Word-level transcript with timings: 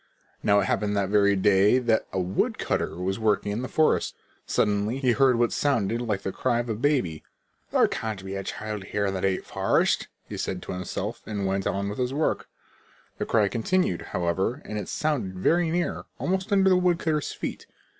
Now 0.41 0.61
it 0.61 0.65
happened 0.65 0.97
that 0.97 1.09
very 1.09 1.35
day 1.35 1.77
that 1.77 2.07
a 2.11 2.19
woodcutter 2.19 2.95
was 2.97 3.19
working 3.19 3.51
in 3.51 3.61
the 3.61 3.67
forest. 3.67 4.15
Suddenly 4.47 4.97
he 4.97 5.11
heard 5.11 5.35
what 5.37 5.51
sounded 5.51 6.01
like 6.01 6.23
the 6.23 6.31
cry 6.31 6.57
of 6.57 6.69
a 6.69 6.73
baby. 6.73 7.21
"There 7.69 7.87
can't 7.87 8.25
be 8.25 8.33
a 8.33 8.43
child 8.43 8.85
here 8.85 9.05
in 9.05 9.13
the 9.13 9.21
deep 9.21 9.45
forest," 9.45 10.07
he 10.27 10.37
said 10.37 10.63
to 10.63 10.71
himself 10.71 11.21
and 11.27 11.45
went 11.45 11.67
on 11.67 11.87
with 11.87 11.99
his 11.99 12.15
work. 12.15 12.49
The 13.19 13.27
cry 13.27 13.47
continued, 13.47 14.01
however, 14.09 14.63
and 14.65 14.79
it 14.79 14.87
sounded 14.89 15.35
very 15.37 15.69
near, 15.69 16.05
almost 16.17 16.51
under 16.51 16.71
the 16.71 16.77
woodcutter's 16.77 17.31
feet. 17.31 17.67